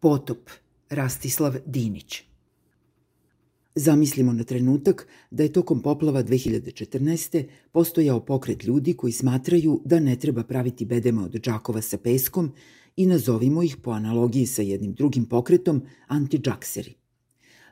Potop, 0.00 0.50
Rastislav 0.90 1.54
Dinić. 1.66 2.22
Zamislimo 3.74 4.32
na 4.32 4.44
trenutak 4.44 5.06
da 5.30 5.42
je 5.42 5.52
tokom 5.52 5.82
poplava 5.82 6.22
2014. 6.22 7.44
postojao 7.72 8.20
pokret 8.20 8.64
ljudi 8.64 8.94
koji 8.94 9.12
smatraju 9.12 9.80
da 9.84 10.00
ne 10.00 10.16
treba 10.16 10.44
praviti 10.44 10.84
bedema 10.84 11.24
od 11.24 11.40
džakova 11.40 11.82
sa 11.82 11.98
peskom 11.98 12.52
i 12.96 13.06
nazovimo 13.06 13.62
ih 13.62 13.76
po 13.76 13.90
analogiji 13.90 14.46
sa 14.46 14.62
jednim 14.62 14.92
drugim 14.92 15.24
pokretom 15.24 15.82
anti-džakseri– 16.08 16.94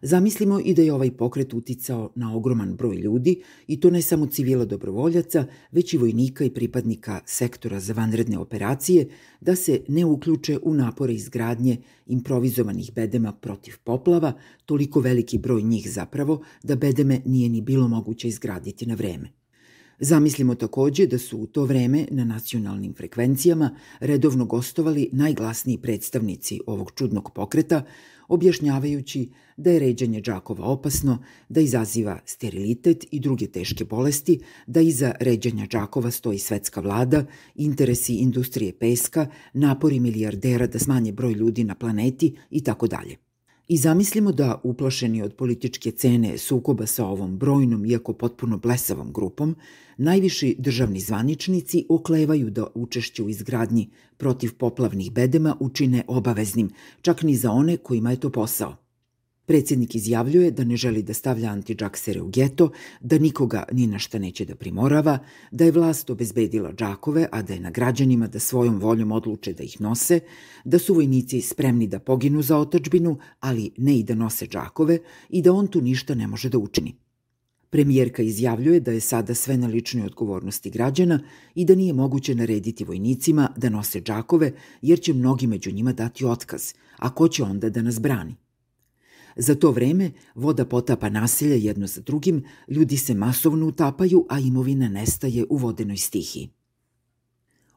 Zamislimo 0.07 0.61
i 0.65 0.75
da 0.75 0.83
je 0.83 0.93
ovaj 0.93 1.11
pokret 1.11 1.55
uticao 1.55 2.13
na 2.15 2.37
ogroman 2.37 2.77
broj 2.77 2.97
ljudi 2.97 3.43
i 3.67 3.81
to 3.81 3.91
ne 3.91 4.03
samo 4.03 4.27
civila 4.27 4.65
dobrovoljaca, 4.65 5.47
već 5.73 5.95
i 5.95 5.99
vojnika 5.99 6.45
i 6.45 6.51
pripadnika 6.51 7.21
sektora 7.27 7.81
za 7.81 7.93
vanredne 7.93 8.39
operacije 8.39 9.09
da 9.41 9.57
se 9.57 9.81
ne 9.89 10.05
uključe 10.05 10.59
u 10.63 10.75
napore 10.75 11.15
izgradnje 11.15 11.77
improvizovanih 12.07 12.93
bedema 12.95 13.33
protiv 13.33 13.75
poplava, 13.85 14.33
toliko 14.67 15.01
veliki 15.01 15.39
broj 15.39 15.63
njih 15.63 15.91
zapravo 15.93 16.43
da 16.63 16.77
bedeme 16.77 17.21
nije 17.25 17.49
ni 17.49 17.61
bilo 17.61 17.89
moguće 17.89 18.29
izgraditi 18.29 18.87
na 18.87 18.95
vreme. 18.95 19.44
Zamislimo 19.99 20.55
takođe 20.55 21.07
da 21.07 21.19
su 21.19 21.39
u 21.39 21.47
to 21.47 21.65
vreme 21.65 22.07
na 22.11 22.25
nacionalnim 22.25 22.95
frekvencijama 22.95 23.77
redovno 24.01 24.45
gostovali 24.45 25.09
najglasniji 25.13 25.79
predstavnici 25.79 26.61
ovog 26.67 26.93
čudnog 26.95 27.31
pokreta, 27.35 27.85
objašnjavajući 28.29 29.29
da 29.57 29.71
je 29.71 29.79
ređanje 29.79 30.21
džakova 30.21 30.65
opasno, 30.65 31.19
da 31.49 31.61
izaziva 31.61 32.19
sterilitet 32.25 33.05
i 33.11 33.21
druge 33.21 33.47
teške 33.47 33.85
bolesti, 33.85 34.41
da 34.67 34.81
iza 34.81 35.15
ređanja 35.21 35.67
džakova 35.67 36.11
stoji 36.11 36.39
svetska 36.39 36.81
vlada, 36.81 37.25
interesi 37.55 38.15
industrije 38.15 38.73
peska, 38.79 39.27
napori 39.53 40.01
milijardera 40.01 40.67
da 40.67 40.79
smanje 40.79 41.13
broj 41.13 41.33
ljudi 41.33 41.65
na 41.65 41.75
planeti 41.75 42.37
i 42.51 42.65
tako 42.65 42.87
dalje. 42.87 43.17
I 43.69 43.77
zamislimo 43.77 44.33
da, 44.33 44.61
uplašeni 44.63 45.23
od 45.23 45.35
političke 45.35 45.91
cene 45.91 46.39
sukoba 46.39 46.87
sa 46.87 47.07
ovom 47.07 47.39
brojnom, 47.39 47.87
iako 47.87 48.13
potpuno 48.13 48.59
blesavom 48.59 49.13
grupom, 49.13 49.57
najviši 49.97 50.57
državni 50.59 51.01
zvaničnici 51.01 51.87
oklevaju 51.89 52.51
da 52.51 52.67
učešće 52.75 53.23
u 53.23 53.29
izgradnji 53.29 53.89
protiv 54.17 54.55
poplavnih 54.59 55.13
bedema 55.13 55.57
učine 55.61 56.05
obaveznim, 56.09 56.71
čak 57.03 57.23
ni 57.23 57.37
za 57.37 57.51
one 57.51 57.77
kojima 57.77 58.11
je 58.11 58.21
to 58.21 58.31
posao. 58.31 58.84
Predsednik 59.47 59.95
izjavljuje 59.95 60.51
da 60.51 60.65
ne 60.65 60.77
želi 60.77 61.03
da 61.03 61.15
stavlja 61.15 61.51
antidžaksere 61.51 62.23
u 62.23 62.29
geto, 62.29 62.71
da 63.01 63.19
nikoga 63.19 63.65
ni 63.73 63.87
na 63.87 63.99
šta 63.99 64.19
neće 64.19 64.45
da 64.45 64.55
primorava, 64.55 65.19
da 65.51 65.65
je 65.65 65.73
vlast 65.73 66.11
obezbedila 66.11 66.73
džakove, 66.73 67.29
a 67.33 67.43
da 67.43 67.53
je 67.55 67.61
na 67.61 67.71
građanima 67.71 68.27
da 68.27 68.39
svojom 68.39 68.79
voljom 68.81 69.13
odluče 69.13 69.53
da 69.53 69.63
ih 69.63 69.81
nose, 69.81 70.21
da 70.65 70.79
su 70.79 70.95
vojnici 70.95 71.41
spremni 71.41 71.87
da 71.87 71.99
poginu 71.99 72.43
za 72.43 72.59
otačbinu, 72.59 73.19
ali 73.41 73.71
ne 73.77 73.99
i 73.99 74.03
da 74.03 74.15
nose 74.15 74.47
džakove 74.47 74.99
i 75.31 75.43
da 75.43 75.53
on 75.53 75.67
tu 75.67 75.81
ništa 75.81 76.15
ne 76.15 76.27
može 76.27 76.49
da 76.49 76.59
učini. 76.59 76.95
Premijerka 77.71 78.23
izjavljuje 78.23 78.81
da 78.81 78.93
je 78.93 79.01
sada 79.01 79.35
sve 79.35 79.57
na 79.57 79.67
ličnoj 79.67 80.07
odgovornosti 80.07 80.71
građana 80.71 81.21
i 81.55 81.65
da 81.65 81.75
nije 81.75 81.93
moguće 81.93 82.35
narediti 82.35 82.85
vojnicima 82.85 83.49
da 83.57 83.69
nose 83.69 84.01
džakove 84.01 84.53
jer 84.83 85.01
će 85.01 85.13
mnogi 85.13 85.47
među 85.47 85.73
njima 85.73 85.93
dati 85.93 86.25
otkaz, 86.25 86.73
a 86.97 87.15
ko 87.15 87.29
će 87.29 87.43
onda 87.43 87.71
da 87.71 87.83
nas 87.83 88.01
brani? 88.01 88.44
Za 89.37 89.55
to 89.55 89.71
vreme 89.71 90.11
voda 90.35 90.65
potapa 90.65 91.09
naselja 91.09 91.55
jedno 91.55 91.87
za 91.87 92.01
drugim, 92.01 92.45
ljudi 92.69 92.97
se 92.97 93.15
masovno 93.15 93.67
utapaju, 93.67 94.27
a 94.29 94.39
imovina 94.39 94.89
nestaje 94.89 95.45
u 95.51 95.57
vodenoj 95.57 95.97
stihiji. 95.97 96.49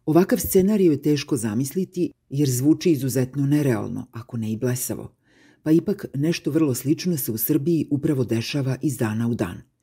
Ovakav 0.06 0.40
scenarij 0.40 0.88
je 0.88 1.02
teško 1.02 1.38
zamisliti 1.38 2.12
jer 2.30 2.50
zvuči 2.50 2.92
izuzetno 2.92 3.46
nerealno, 3.46 4.08
ako 4.12 4.38
ne 4.38 4.52
i 4.52 4.58
blesavo, 4.58 5.16
pa 5.64 5.72
ipak 5.72 6.06
nešto 6.14 6.52
vrlo 6.52 6.76
slično 6.76 7.18
se 7.18 7.32
u 7.32 7.38
Srbiji 7.38 7.88
upravo 7.92 8.24
dešava 8.24 8.78
iz 8.82 8.98
dana 8.98 9.28
u 9.28 9.36
dan– 9.36 9.62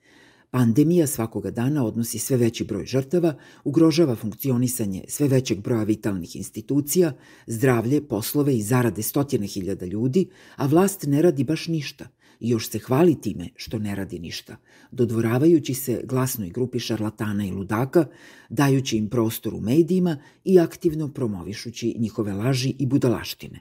Pandemija 0.55 1.07
svakoga 1.07 1.51
dana 1.51 1.85
odnosi 1.85 2.19
sve 2.19 2.37
veći 2.37 2.65
broj 2.65 2.85
žrtava, 2.87 3.35
ugrožava 3.65 4.15
funkcionisanje 4.15 5.05
sve 5.09 5.29
većeg 5.29 5.61
broja 5.61 5.83
vitalnih 5.83 6.37
institucija, 6.37 7.13
zdravlje, 7.47 8.01
poslove 8.09 8.57
i 8.57 8.63
zarade 8.63 9.03
stotine 9.03 9.47
hiljada 9.47 9.87
ljudi, 9.87 10.29
a 10.57 10.67
vlast 10.67 11.07
ne 11.07 11.23
radi 11.23 11.45
baš 11.45 11.67
ništa 11.69 12.09
i 12.41 12.49
još 12.49 12.69
se 12.71 12.79
hvali 12.79 13.21
time 13.21 13.49
što 13.57 13.79
ne 13.79 13.95
radi 13.95 14.19
ništa, 14.19 14.57
dodvoravajući 14.91 15.75
se 15.75 16.01
glasnoj 16.05 16.51
grupi 16.51 16.79
šarlatana 16.79 17.47
i 17.47 17.51
ludaka, 17.51 18.07
dajući 18.49 18.97
im 18.97 19.09
prostor 19.11 19.55
u 19.55 19.61
medijima 19.61 20.17
i 20.45 20.59
aktivno 20.59 21.09
promovišući 21.09 21.97
njihove 21.99 22.33
laži 22.33 22.75
i 22.79 22.87
budalaštine. 22.87 23.61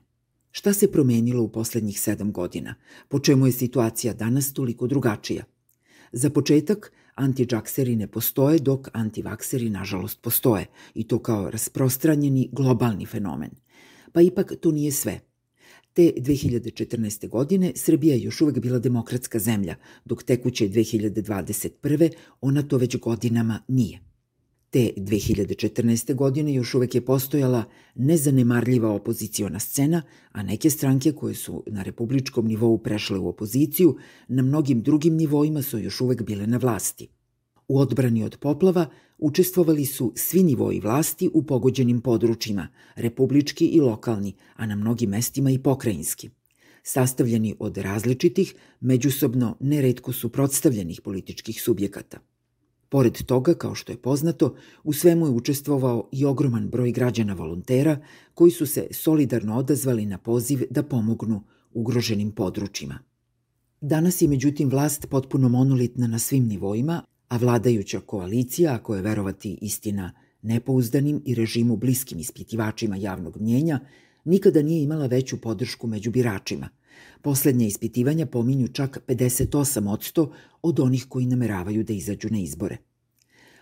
Šta 0.52 0.74
se 0.74 0.92
promenilo 0.92 1.44
u 1.44 1.52
poslednjih 1.52 2.00
sedam 2.00 2.32
godina? 2.32 2.76
Po 3.10 3.20
čemu 3.20 3.46
je 3.46 3.52
situacija 3.52 4.14
danas 4.14 4.54
toliko 4.54 4.88
drugačija? 4.88 5.44
Za 6.14 6.30
početak, 6.30 6.92
antiđakseri 7.16 7.96
ne 7.96 8.08
postoje, 8.08 8.60
dok 8.60 8.90
antivakseri 8.94 9.70
nažalost 9.70 10.22
postoje, 10.22 10.66
i 10.94 11.08
to 11.08 11.20
kao 11.20 11.50
rasprostranjeni 11.52 12.50
globalni 12.52 13.06
fenomen. 13.06 13.50
Pa 14.12 14.22
ipak 14.22 14.54
to 14.62 14.72
nije 14.72 14.92
sve. 14.92 15.20
Te 15.94 16.12
2014. 16.18 17.30
godine 17.30 17.72
Srbija 17.76 18.16
je 18.16 18.22
još 18.22 18.42
uvek 18.42 18.60
bila 18.60 18.80
demokratska 18.80 19.40
zemlja, 19.40 19.76
dok 20.06 20.24
tekuće 20.24 20.70
2021. 20.70 22.12
ona 22.42 22.62
to 22.62 22.78
već 22.78 22.98
godinama 22.98 23.64
nije. 23.68 24.13
Te 24.74 24.90
2014. 24.98 26.16
godine 26.16 26.54
još 26.54 26.74
uvek 26.76 26.96
je 26.96 27.06
postojala 27.06 27.64
nezanemarljiva 27.96 28.92
opoziciona 28.92 29.60
scena, 29.60 30.02
a 30.32 30.44
neke 30.44 30.70
stranke 30.70 31.12
koje 31.12 31.36
su 31.36 31.64
na 31.68 31.84
republičkom 31.84 32.48
nivou 32.48 32.78
prešle 32.78 33.18
u 33.18 33.28
opoziciju, 33.28 33.98
na 34.28 34.44
mnogim 34.44 34.82
drugim 34.82 35.16
nivoima 35.16 35.62
su 35.62 35.80
još 35.80 36.02
uvek 36.02 36.24
bile 36.24 36.48
na 36.48 36.58
vlasti. 36.58 37.08
U 37.68 37.80
odbrani 37.80 38.24
od 38.24 38.38
poplava 38.38 38.90
učestvovali 39.18 39.86
su 39.86 40.14
svi 40.16 40.44
nivoji 40.44 40.80
vlasti 40.80 41.30
u 41.34 41.44
pogođenim 41.44 42.02
područjima, 42.02 42.68
republički 42.96 43.66
i 43.66 43.82
lokalni, 43.82 44.34
a 44.56 44.66
na 44.66 44.76
mnogim 44.76 45.10
mestima 45.10 45.52
i 45.52 45.60
pokrajinski 45.60 46.30
sastavljeni 46.84 47.56
od 47.60 47.78
različitih, 47.78 48.56
međusobno 48.80 49.58
neredko 49.60 50.14
suprotstavljenih 50.14 51.02
političkih 51.02 51.62
subjekata– 51.62 52.20
Pored 52.94 53.24
toga, 53.26 53.54
kao 53.54 53.76
što 53.76 53.92
je 53.92 53.98
poznato, 53.98 54.56
u 54.84 54.94
svemu 54.94 55.26
je 55.26 55.32
učestvovao 55.32 56.10
i 56.12 56.26
ogroman 56.26 56.70
broj 56.70 56.92
građana 56.92 57.34
volontera 57.34 57.98
koji 58.34 58.52
su 58.52 58.66
se 58.66 58.88
solidarno 58.92 59.58
odazvali 59.58 60.06
na 60.06 60.18
poziv 60.18 60.62
da 60.70 60.84
pomognu 60.84 61.44
ugroženim 61.74 62.32
područjima. 62.32 63.00
Danas 63.82 64.22
je 64.22 64.28
međutim 64.28 64.70
vlast 64.70 65.08
potpuno 65.10 65.50
monolitna 65.50 66.08
na 66.08 66.20
svim 66.20 66.46
nivoima, 66.48 67.02
a 67.30 67.38
vladajuća 67.38 68.00
koalicija, 68.00 68.74
ako 68.74 68.96
je 68.96 69.02
verovati 69.02 69.58
istina 69.62 70.14
nepouzdanim 70.42 71.22
i 71.26 71.36
režimu 71.36 71.78
bliskim 71.78 72.20
ispitivačima 72.20 72.96
javnog 72.96 73.42
mnjenja, 73.42 73.80
nikada 74.26 74.62
nije 74.62 74.84
imala 74.84 75.08
veću 75.08 75.42
podršku 75.42 75.88
među 75.88 76.12
biračima. 76.12 76.70
Poslednje 77.22 77.68
ispitivanja 77.68 78.26
pominju 78.26 78.68
čak 78.68 79.00
58% 79.08 80.30
od 80.62 80.80
onih 80.80 81.06
koji 81.10 81.26
nameravaju 81.26 81.84
da 81.84 81.94
izađu 81.94 82.28
na 82.32 82.40
izbore. 82.40 82.78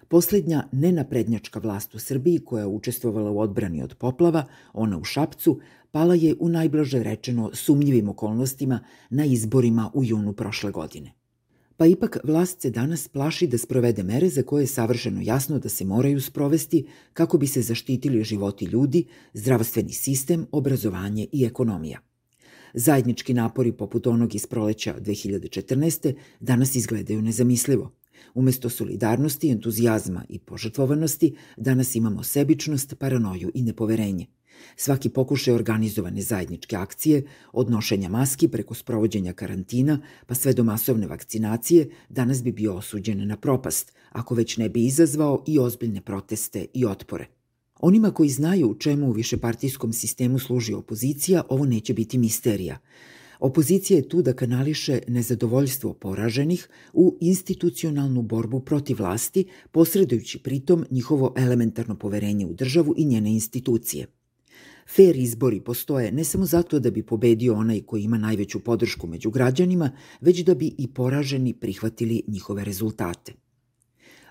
Poslednja 0.07 0.67
nenaprednjačka 0.71 1.59
vlast 1.59 1.95
u 1.95 1.99
Srbiji 1.99 2.39
koja 2.39 2.61
je 2.61 2.67
učestvovala 2.67 3.31
u 3.31 3.39
odbrani 3.39 3.83
od 3.83 3.95
poplava, 3.95 4.45
ona 4.73 4.97
u 4.97 5.03
Šapcu, 5.03 5.59
pala 5.91 6.15
je 6.15 6.35
u 6.39 6.49
najblaže 6.49 7.03
rečeno 7.03 7.49
sumnjivim 7.53 8.09
okolnostima 8.09 8.79
na 9.09 9.25
izborima 9.25 9.91
u 9.93 10.03
junu 10.03 10.33
prošle 10.33 10.71
godine. 10.71 11.13
Pa 11.77 11.85
ipak 11.85 12.17
vlast 12.23 12.61
se 12.61 12.69
danas 12.69 13.07
plaši 13.07 13.47
da 13.47 13.57
sprovede 13.57 14.03
mere 14.03 14.29
za 14.29 14.43
koje 14.43 14.63
je 14.63 14.67
savršeno 14.67 15.21
jasno 15.23 15.59
da 15.59 15.69
se 15.69 15.85
moraju 15.85 16.21
sprovesti 16.21 16.85
kako 17.13 17.37
bi 17.37 17.47
se 17.47 17.61
zaštitili 17.61 18.23
životi 18.23 18.65
ljudi, 18.65 19.05
zdravstveni 19.33 19.93
sistem, 19.93 20.47
obrazovanje 20.51 21.27
i 21.31 21.45
ekonomija. 21.45 21.99
Zajednički 22.73 23.33
napori 23.33 23.71
poput 23.71 24.07
onog 24.07 24.35
iz 24.35 24.47
proleća 24.47 24.95
2014. 24.99 26.13
danas 26.39 26.75
izgledaju 26.75 27.21
nezamislivo. 27.21 27.91
Umesto 28.33 28.69
solidarnosti, 28.69 29.49
entuzijazma 29.49 30.25
i 30.29 30.39
požrtvovanosti, 30.39 31.35
danas 31.57 31.95
imamo 31.95 32.23
sebičnost, 32.23 32.95
paranoju 32.99 33.51
i 33.53 33.61
nepoverenje. 33.61 34.25
Svaki 34.75 35.09
pokušaj 35.09 35.53
organizovane 35.53 36.21
zajedničke 36.21 36.75
akcije, 36.75 37.23
od 37.53 37.69
nošenja 37.69 38.09
maski 38.09 38.47
preko 38.47 38.73
sprovođenja 38.73 39.33
karantina, 39.33 40.01
pa 40.27 40.35
sve 40.35 40.53
do 40.53 40.63
masovne 40.63 41.07
vakcinacije, 41.07 41.89
danas 42.09 42.43
bi 42.43 42.51
bio 42.51 42.75
osuđen 42.75 43.27
na 43.27 43.37
propast, 43.37 43.93
ako 44.09 44.35
već 44.35 44.57
ne 44.57 44.69
bi 44.69 44.85
izazvao 44.85 45.43
i 45.47 45.59
ozbiljne 45.59 46.01
proteste 46.01 46.65
i 46.73 46.85
otpore. 46.85 47.40
Onima 47.81 48.11
koji 48.11 48.29
znaju 48.29 48.69
u 48.69 48.75
čemu 48.75 49.09
u 49.09 49.11
višepartijskom 49.11 49.93
sistemu 49.93 50.39
služi 50.39 50.73
opozicija, 50.73 51.43
ovo 51.49 51.65
neće 51.65 51.93
biti 51.93 52.17
misterija. 52.17 52.79
Opozicija 53.39 53.97
je 53.97 54.09
tu 54.09 54.21
da 54.21 54.33
kanališe 54.33 54.99
nezadovoljstvo 55.07 55.93
poraženih 55.93 56.69
u 56.93 57.17
institucionalnu 57.21 58.21
borbu 58.21 58.59
protiv 58.59 58.97
vlasti, 58.99 59.45
posredujući 59.71 60.39
pritom 60.39 60.85
njihovo 60.91 61.33
elementarno 61.37 61.95
poverenje 61.95 62.45
u 62.45 62.53
državu 62.53 62.93
i 62.97 63.05
njene 63.05 63.31
institucije. 63.31 64.07
Fair 64.95 65.15
izbori 65.15 65.61
postoje 65.61 66.11
ne 66.11 66.23
samo 66.23 66.45
zato 66.45 66.79
da 66.79 66.91
bi 66.91 67.03
pobedio 67.03 67.55
onaj 67.55 67.81
koji 67.81 68.03
ima 68.03 68.17
najveću 68.17 68.59
podršku 68.59 69.07
među 69.07 69.31
građanima, 69.31 69.91
već 70.21 70.43
da 70.43 70.55
bi 70.55 70.75
i 70.77 70.87
poraženi 70.87 71.53
prihvatili 71.53 72.21
njihove 72.27 72.63
rezultate. 72.63 73.33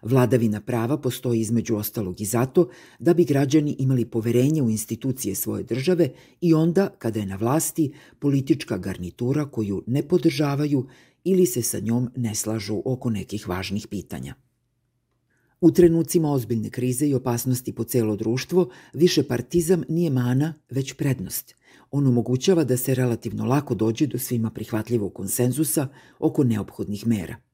Vladavina 0.03 0.61
prava 0.61 0.99
postoji 0.99 1.41
između 1.41 1.77
ostalog 1.77 2.21
i 2.21 2.25
zato 2.25 2.69
da 2.99 3.15
bi 3.15 3.25
građani 3.25 3.77
imali 3.79 4.05
poverenje 4.05 4.63
u 4.63 4.71
institucije 4.71 5.35
svoje 5.35 5.63
države 5.63 6.13
i 6.41 6.55
onda 6.55 6.89
kada 6.99 7.21
je 7.21 7.27
na 7.27 7.37
vlasti 7.37 7.93
politička 8.19 8.79
garnitura 8.79 9.51
koju 9.51 9.83
ne 9.87 10.09
podržavaju 10.09 10.87
ili 11.25 11.47
se 11.47 11.63
sa 11.63 11.79
njom 11.79 12.11
ne 12.17 12.35
slažu 12.35 12.83
oko 12.85 13.11
nekih 13.11 13.49
važnih 13.49 13.87
pitanja. 13.87 14.35
U 15.61 15.71
trenucima 15.71 16.33
ozbiljne 16.33 16.71
krize 16.71 17.07
i 17.07 17.15
opasnosti 17.15 17.73
po 17.73 17.85
celo 17.85 18.17
društvo, 18.17 18.69
više 18.95 19.23
partizam 19.23 19.83
nije 19.89 20.11
mana, 20.11 20.55
već 20.71 20.93
prednost. 20.93 21.55
On 21.91 22.07
omogućava 22.07 22.65
da 22.65 22.77
se 22.77 22.95
relativno 22.95 23.45
lako 23.45 23.75
dođe 23.75 24.07
do 24.07 24.19
svima 24.19 24.51
prihvatljivog 24.51 25.15
konsenzusa 25.15 25.89
oko 26.19 26.45
neophodnih 26.45 27.07
mera– 27.07 27.37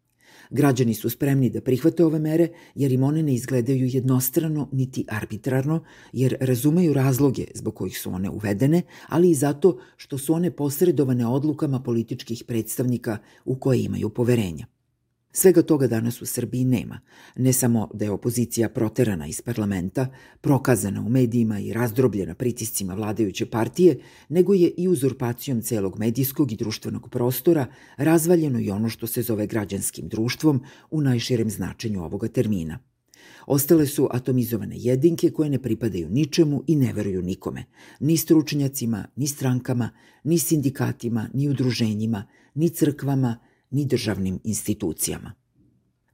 Građani 0.50 0.94
su 0.94 1.10
spremni 1.10 1.50
da 1.50 1.60
prihvate 1.60 2.04
ove 2.04 2.18
mere 2.18 2.48
jer 2.74 2.92
im 2.92 3.02
one 3.02 3.22
ne 3.22 3.34
izgledaju 3.34 3.86
jednostrano 3.86 4.68
niti 4.72 5.04
arbitrarno, 5.08 5.84
jer 6.12 6.36
razumeju 6.40 6.92
razloge 6.92 7.44
zbog 7.54 7.74
kojih 7.74 8.00
su 8.00 8.10
one 8.10 8.30
uvedene, 8.30 8.82
ali 9.08 9.30
i 9.30 9.34
zato 9.34 9.78
što 9.96 10.18
su 10.18 10.34
one 10.34 10.50
posredovane 10.50 11.26
odlukama 11.26 11.82
političkih 11.82 12.44
predstavnika 12.46 13.18
u 13.44 13.58
koje 13.58 13.84
imaju 13.84 14.08
poverenja. 14.08 14.75
Svega 15.38 15.62
toga 15.62 15.86
danas 15.86 16.22
u 16.22 16.26
Srbiji 16.26 16.64
nema. 16.64 17.00
Ne 17.36 17.52
samo 17.52 17.88
da 17.94 18.04
je 18.04 18.10
opozicija 18.10 18.68
proterana 18.68 19.26
iz 19.26 19.40
parlamenta, 19.42 20.06
prokazana 20.40 21.00
u 21.00 21.08
medijima 21.08 21.58
i 21.60 21.72
razdrobljena 21.72 22.34
pritiscima 22.34 22.94
vladajuće 22.94 23.46
partije, 23.46 23.98
nego 24.28 24.54
je 24.54 24.70
i 24.76 24.88
uzurpacijom 24.88 25.62
celog 25.62 25.98
medijskog 25.98 26.52
i 26.52 26.56
društvenog 26.56 27.08
prostora 27.10 27.66
razvaljeno 27.96 28.60
i 28.60 28.70
ono 28.70 28.88
što 28.88 29.06
se 29.06 29.22
zove 29.22 29.46
građanskim 29.46 30.08
društvom 30.08 30.62
u 30.90 31.00
najširem 31.00 31.50
značenju 31.50 32.04
ovoga 32.04 32.28
termina. 32.28 32.78
Ostale 33.46 33.86
su 33.86 34.08
atomizovane 34.10 34.76
jedinke 34.78 35.30
koje 35.30 35.50
ne 35.50 35.62
pripadaju 35.62 36.10
ničemu 36.10 36.62
i 36.66 36.76
ne 36.76 36.92
veruju 36.92 37.22
nikome, 37.22 37.64
ni 38.00 38.16
stručnjacima, 38.16 39.04
ni 39.16 39.26
strankama, 39.26 39.90
ni 40.24 40.38
sindikatima, 40.38 41.28
ni 41.34 41.48
udruženjima, 41.48 42.24
ni 42.54 42.68
crkvama, 42.68 43.38
ni 43.70 43.86
državnim 43.86 44.40
institucijama. 44.44 45.32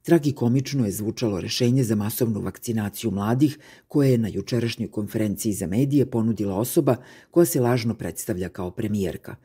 Tragikomično 0.03 0.85
je 0.85 0.91
zvučalo 0.91 1.41
rešenje 1.41 1.83
za 1.83 1.95
masovnu 1.95 2.41
vakcinaciju 2.41 3.11
mladih 3.11 3.57
koje 3.87 4.11
je 4.11 4.17
na 4.17 4.27
jučerašnjoj 4.27 4.91
konferenciji 4.91 5.53
za 5.53 5.67
medije 5.67 6.05
ponudila 6.05 6.57
osoba 6.57 6.95
koja 7.31 7.45
se 7.45 7.61
lažno 7.61 7.93
predstavlja 7.93 8.49
kao 8.49 8.71
premijerka. 8.71 9.35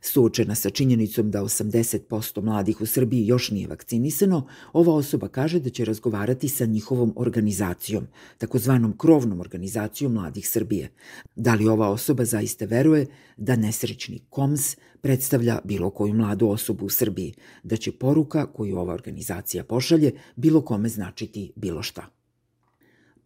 Suočena 0.00 0.54
sa 0.54 0.70
činjenicom 0.70 1.30
da 1.30 1.42
80% 1.42 2.42
mladih 2.42 2.80
u 2.80 2.86
Srbiji 2.86 3.26
još 3.26 3.50
nije 3.50 3.68
vakcinisano, 3.68 4.46
ova 4.72 4.94
osoba 4.94 5.28
kaže 5.28 5.60
da 5.60 5.70
će 5.70 5.84
razgovarati 5.84 6.48
sa 6.48 6.66
njihovom 6.66 7.12
organizacijom, 7.16 8.06
takozvanom 8.38 8.98
krovnom 8.98 9.40
organizacijom 9.40 10.12
mladih 10.12 10.48
Srbije. 10.48 10.90
Da 11.34 11.54
li 11.54 11.68
ova 11.68 11.90
osoba 11.90 12.24
zaista 12.24 12.64
veruje 12.64 13.06
da 13.36 13.56
nesrećni 13.56 14.20
KOMS 14.30 14.76
predstavlja 15.00 15.58
bilo 15.64 15.90
koju 15.90 16.14
mladu 16.14 16.48
osobu 16.48 16.86
u 16.86 16.90
Srbiji, 16.90 17.34
da 17.62 17.76
će 17.76 17.92
poruka 17.92 18.46
koju 18.46 18.78
ova 18.78 18.94
organizacija 18.94 19.64
pošalje 19.64 20.05
bilo 20.36 20.60
kome 20.60 20.88
značiti 20.88 21.52
bilo 21.56 21.82
šta. 21.82 22.16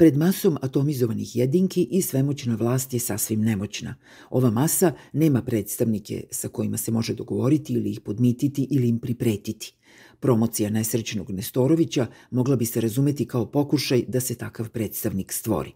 Pred 0.00 0.16
masom 0.16 0.56
atomizovanih 0.62 1.36
jedinki 1.36 1.82
i 1.90 2.02
svemoćna 2.02 2.54
vlast 2.54 2.94
je 2.94 3.00
sasvim 3.00 3.40
nemoćna. 3.40 3.94
Ova 4.30 4.50
masa 4.50 4.92
nema 5.12 5.42
predstavnike 5.42 6.24
sa 6.30 6.48
kojima 6.48 6.76
se 6.76 6.92
može 6.92 7.14
dogovoriti 7.14 7.72
ili 7.72 7.90
ih 7.90 8.00
podmititi 8.00 8.68
ili 8.70 8.88
im 8.88 8.98
pripretiti. 8.98 9.74
Promocija 10.20 10.70
nesrećnog 10.70 11.30
Nestorovića 11.30 12.06
mogla 12.30 12.56
bi 12.56 12.66
se 12.66 12.80
razumeti 12.80 13.26
kao 13.26 13.50
pokušaj 13.50 14.04
da 14.08 14.20
se 14.20 14.34
takav 14.34 14.68
predstavnik 14.68 15.32
stvori. 15.32 15.72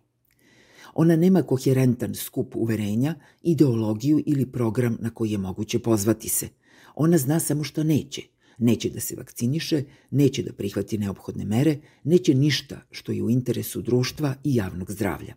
Ona 0.94 1.16
nema 1.16 1.42
koherentan 1.42 2.14
skup 2.14 2.56
uverenja, 2.56 3.14
ideologiju 3.42 4.22
ili 4.26 4.52
program 4.52 4.96
na 5.00 5.10
koji 5.10 5.30
je 5.30 5.38
moguće 5.38 5.78
pozvati 5.78 6.28
se. 6.28 6.48
Ona 6.94 7.18
zna 7.18 7.40
samo 7.40 7.64
šta 7.64 7.82
neće. 7.82 8.22
Neće 8.58 8.90
da 8.90 9.00
se 9.00 9.16
vakciniše, 9.16 9.82
neće 10.10 10.42
da 10.42 10.52
prihvati 10.52 10.98
neophodne 10.98 11.44
mere, 11.44 11.78
neće 12.04 12.34
ništa 12.34 12.80
što 12.90 13.12
je 13.12 13.22
u 13.22 13.30
interesu 13.30 13.82
društva 13.82 14.34
i 14.44 14.54
javnog 14.54 14.90
zdravlja. 14.90 15.34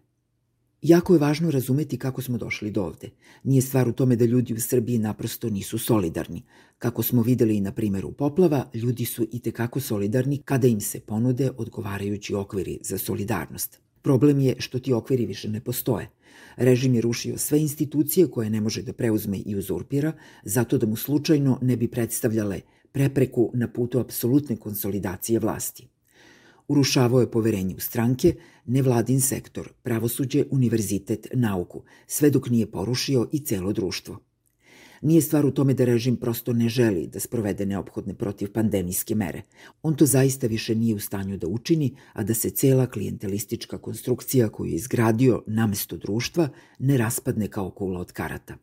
Jako 0.82 1.14
je 1.14 1.20
važno 1.20 1.52
razumeti 1.52 1.98
kako 1.98 2.22
smo 2.22 2.38
došli 2.38 2.72
do 2.72 2.84
ovde. 2.84 3.10
Nije 3.44 3.62
stvar 3.62 3.90
u 3.90 3.94
tome 3.94 4.16
da 4.16 4.26
ljudi 4.26 4.54
u 4.54 4.62
Srbiji 4.62 4.98
naprosto 4.98 5.50
nisu 5.50 5.78
solidarni. 5.78 6.44
Kako 6.78 7.04
smo 7.04 7.22
videli 7.22 7.58
i 7.58 7.62
na 7.62 7.72
primjeru 7.72 8.12
poplava, 8.12 8.70
ljudi 8.74 9.06
su 9.06 9.28
i 9.32 9.40
tekako 9.40 9.80
solidarni 9.80 10.42
kada 10.46 10.68
im 10.68 10.82
se 10.82 11.00
ponude 11.00 11.52
odgovarajući 11.58 12.36
okviri 12.36 12.80
za 12.82 12.98
solidarnost. 12.98 13.80
Problem 14.02 14.40
je 14.40 14.56
što 14.60 14.80
ti 14.80 14.94
okviri 14.94 15.26
više 15.26 15.50
ne 15.50 15.60
postoje. 15.60 16.10
Režim 16.56 16.96
je 16.96 17.02
rušio 17.02 17.38
sve 17.38 17.60
institucije 17.60 18.28
koje 18.32 18.50
ne 18.50 18.62
može 18.62 18.82
da 18.82 18.94
preuzme 18.94 19.38
i 19.38 19.56
uzurpira, 19.56 20.14
zato 20.44 20.78
da 20.78 20.88
mu 20.88 20.96
slučajno 20.96 21.60
ne 21.62 21.78
bi 21.78 21.88
predstavljale 21.88 22.62
prepreku 22.92 23.52
na 23.54 23.68
putu 23.68 24.00
apsolutne 24.00 24.56
konsolidacije 24.56 25.40
vlasti. 25.40 25.88
Urušavao 26.68 27.22
je 27.22 27.32
poverenje 27.32 27.76
u 27.76 27.80
stranke, 27.80 28.36
nevladin 28.66 29.22
sektor, 29.22 29.70
pravosuđe, 29.84 30.46
univerzitet, 30.52 31.28
nauku, 31.34 31.84
sve 32.08 32.30
dok 32.30 32.50
nije 32.50 32.72
porušio 32.72 33.28
i 33.32 33.40
celo 33.40 33.74
društvo. 33.74 34.20
Nije 35.02 35.22
stvar 35.22 35.46
u 35.46 35.52
tome 35.52 35.74
da 35.74 35.86
režim 35.86 36.16
prosto 36.16 36.54
ne 36.54 36.70
želi 36.70 37.08
da 37.08 37.20
sprovede 37.20 37.66
neophodne 37.66 38.14
protiv 38.14 38.52
pandemijske 38.52 39.16
mere. 39.16 39.42
On 39.84 39.96
to 39.96 40.06
zaista 40.06 40.48
više 40.48 40.76
nije 40.76 40.96
u 40.96 41.00
stanju 41.00 41.38
da 41.38 41.48
učini, 41.48 41.96
a 42.14 42.24
da 42.24 42.34
se 42.34 42.50
cela 42.50 42.88
klijentelistička 42.88 43.78
konstrukcija 43.78 44.50
koju 44.50 44.70
je 44.70 44.76
izgradio 44.76 45.44
namesto 45.48 45.98
društva 45.98 46.50
ne 46.80 46.98
raspadne 46.98 47.48
kao 47.48 47.72
kula 47.72 48.00
od 48.00 48.12
karata. 48.12 48.58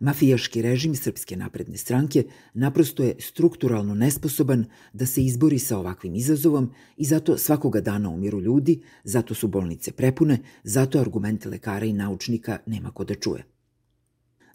Mafijaški 0.00 0.62
režim 0.62 0.94
Srpske 0.94 1.36
napredne 1.36 1.76
stranke 1.76 2.24
naprosto 2.54 3.02
je 3.02 3.16
strukturalno 3.20 3.94
nesposoban 3.94 4.64
da 4.92 5.06
se 5.06 5.24
izbori 5.24 5.58
sa 5.58 5.78
ovakvim 5.78 6.14
izazovom 6.14 6.72
i 6.96 7.04
zato 7.04 7.38
svakoga 7.38 7.80
dana 7.80 8.10
umiru 8.10 8.40
ljudi, 8.40 8.82
zato 9.04 9.34
su 9.34 9.48
bolnice 9.48 9.92
prepune, 9.92 10.38
zato 10.64 11.00
argumente 11.00 11.48
lekara 11.48 11.86
i 11.86 11.92
naučnika 11.92 12.58
nema 12.66 12.90
ko 12.90 13.04
da 13.04 13.14
čuje. 13.14 13.44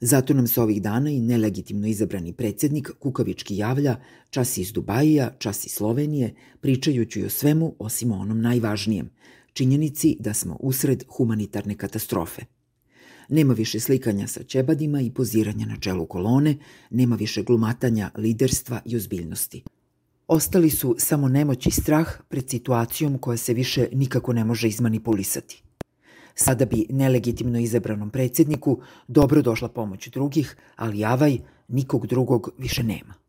Zato 0.01 0.33
nam 0.33 0.47
se 0.47 0.61
ovih 0.61 0.81
dana 0.81 1.09
i 1.09 1.19
nelegitimno 1.19 1.87
izabrani 1.87 2.33
predsednik 2.33 2.91
kukavički 2.99 3.57
javlja 3.57 3.95
čas 4.29 4.57
iz 4.57 4.71
Dubajija, 4.71 5.35
čas 5.39 5.65
iz 5.65 5.71
Slovenije, 5.71 6.35
pričajući 6.61 7.23
o 7.23 7.29
svemu 7.29 7.75
osim 7.79 8.11
onom 8.11 8.41
najvažnijem, 8.41 9.09
činjenici 9.53 10.17
da 10.19 10.33
smo 10.33 10.57
usred 10.59 11.03
humanitarne 11.09 11.75
katastrofe. 11.75 12.56
Nema 13.29 13.53
više 13.53 13.79
slikanja 13.79 14.27
sa 14.27 14.43
ćebadima 14.43 15.01
i 15.01 15.11
poziranja 15.11 15.65
na 15.65 15.77
čelu 15.79 16.05
kolone, 16.05 16.57
nema 16.89 17.15
više 17.15 17.43
glumatanja 17.43 18.11
liderstva 18.17 18.81
i 18.85 18.95
ozbiljnosti. 18.95 19.63
Ostali 20.27 20.69
su 20.69 20.95
samo 20.99 21.27
nemoć 21.27 21.67
i 21.67 21.71
strah 21.71 22.07
pred 22.29 22.49
situacijom 22.49 23.17
koja 23.17 23.37
se 23.37 23.53
više 23.53 23.87
nikako 23.93 24.33
ne 24.33 24.43
može 24.43 24.67
izmanipulisati. 24.67 25.63
Sada 26.35 26.65
bi 26.65 26.85
nelegitimno 26.89 27.59
izabranom 27.59 28.09
predsedniku 28.09 28.81
dobro 29.07 29.41
došla 29.41 29.67
pomoć 29.67 30.09
drugih, 30.09 30.55
ali 30.75 30.99
Javaj 30.99 31.37
nikog 31.67 32.07
drugog 32.07 32.49
više 32.57 32.83
nema. 32.83 33.26